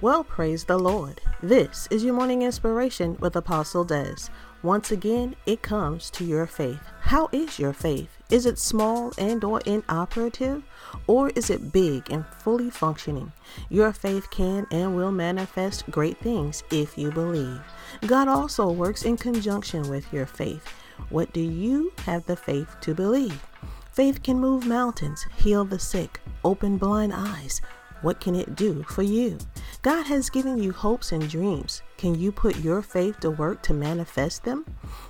Well, 0.00 0.22
praise 0.22 0.62
the 0.62 0.78
Lord. 0.78 1.20
This 1.42 1.88
is 1.90 2.04
your 2.04 2.14
morning 2.14 2.42
inspiration 2.42 3.16
with 3.18 3.34
Apostle 3.34 3.84
Dez. 3.84 4.30
Once 4.62 4.92
again, 4.92 5.34
it 5.44 5.60
comes 5.60 6.08
to 6.10 6.24
your 6.24 6.46
faith. 6.46 6.78
How 7.00 7.28
is 7.32 7.58
your 7.58 7.72
faith? 7.72 8.16
Is 8.30 8.46
it 8.46 8.60
small 8.60 9.12
and 9.18 9.42
or 9.42 9.60
inoperative 9.66 10.62
or 11.08 11.30
is 11.30 11.50
it 11.50 11.72
big 11.72 12.12
and 12.12 12.24
fully 12.26 12.70
functioning? 12.70 13.32
Your 13.70 13.92
faith 13.92 14.30
can 14.30 14.68
and 14.70 14.94
will 14.94 15.10
manifest 15.10 15.90
great 15.90 16.18
things 16.18 16.62
if 16.70 16.96
you 16.96 17.10
believe. 17.10 17.60
God 18.06 18.28
also 18.28 18.70
works 18.70 19.02
in 19.02 19.16
conjunction 19.16 19.90
with 19.90 20.12
your 20.12 20.26
faith. 20.26 20.64
What 21.08 21.32
do 21.32 21.40
you 21.40 21.92
have 22.06 22.24
the 22.26 22.36
faith 22.36 22.76
to 22.82 22.94
believe? 22.94 23.44
Faith 23.90 24.22
can 24.22 24.38
move 24.38 24.64
mountains, 24.64 25.26
heal 25.34 25.64
the 25.64 25.80
sick, 25.80 26.20
open 26.44 26.78
blind 26.78 27.12
eyes, 27.12 27.60
what 28.00 28.20
can 28.20 28.36
it 28.36 28.54
do 28.54 28.84
for 28.84 29.02
you? 29.02 29.38
God 29.82 30.06
has 30.06 30.28
given 30.28 30.60
you 30.60 30.72
hopes 30.72 31.12
and 31.12 31.30
dreams. 31.30 31.82
Can 31.98 32.16
you 32.16 32.32
put 32.32 32.56
your 32.58 32.82
faith 32.82 33.20
to 33.20 33.30
work 33.30 33.62
to 33.62 33.72
manifest 33.72 34.42
them? 34.42 34.64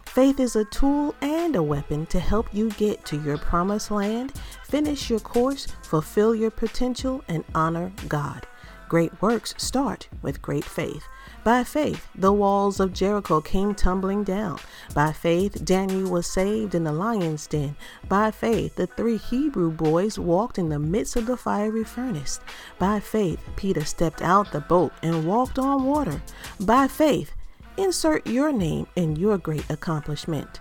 Faith 0.05 0.39
is 0.39 0.57
a 0.57 0.65
tool 0.67 1.15
and 1.23 1.57
a 1.57 1.63
weapon 1.63 2.05
to 2.07 2.21
help 2.21 2.53
you 2.53 2.69
get 2.73 3.03
to 3.07 3.17
your 3.23 3.39
promised 3.39 3.91
land, 3.91 4.35
finish 4.65 5.09
your 5.09 5.21
course, 5.21 5.69
fulfill 5.83 6.35
your 6.35 6.51
potential, 6.51 7.25
and 7.29 7.45
honor 7.55 7.91
God. 8.09 8.47
Great 8.89 9.21
works 9.21 9.55
start 9.59 10.09
with 10.23 10.41
great 10.41 10.65
faith. 10.65 11.05
By 11.45 11.63
faith, 11.63 12.09
the 12.15 12.33
walls 12.33 12.81
of 12.81 12.95
Jericho 12.95 13.41
came 13.43 13.75
tumbling 13.75 14.25
down. 14.25 14.59
By 14.95 15.13
faith, 15.13 15.63
Daniel 15.63 16.11
was 16.11 16.27
saved 16.27 16.75
in 16.75 16.85
the 16.85 16.93
lion's 16.93 17.47
den. 17.47 17.77
By 18.09 18.31
faith, 18.31 18.77
the 18.77 18.87
three 18.87 19.19
Hebrew 19.19 19.71
boys 19.71 20.19
walked 20.19 20.59
in 20.59 20.71
the 20.71 20.79
midst 20.79 21.17
of 21.17 21.27
the 21.27 21.37
fiery 21.37 21.85
furnace. 21.85 22.41
By 22.79 22.99
faith, 23.01 23.41
Peter 23.57 23.85
stepped 23.85 24.23
out 24.23 24.53
the 24.53 24.61
boat 24.61 24.93
and 25.03 25.27
walked 25.27 25.59
on 25.59 25.85
water. 25.85 26.23
By 26.59 26.89
faith, 26.89 27.33
insert 27.77 28.27
your 28.27 28.53
name 28.53 28.87
in 28.97 29.17
your 29.17 29.37
great 29.37 29.69
accomplishment. 29.71 30.61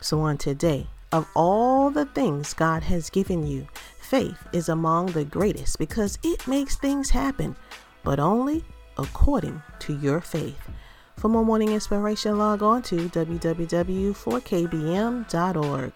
So 0.00 0.20
on 0.20 0.36
today, 0.36 0.88
of 1.12 1.26
all 1.34 1.90
the 1.90 2.06
things 2.06 2.54
God 2.54 2.82
has 2.82 3.08
given 3.08 3.46
you, 3.46 3.66
faith 4.08 4.48
is 4.54 4.70
among 4.70 5.12
the 5.12 5.24
greatest 5.24 5.78
because 5.78 6.18
it 6.22 6.48
makes 6.48 6.76
things 6.76 7.10
happen, 7.10 7.54
but 8.02 8.18
only 8.18 8.64
according 8.96 9.60
to 9.80 9.94
your 9.98 10.22
faith. 10.22 10.70
For 11.18 11.28
more 11.28 11.44
morning 11.44 11.72
inspiration, 11.72 12.38
log 12.38 12.62
on 12.62 12.80
to 12.84 13.10
www.forkbm.org. 13.10 15.92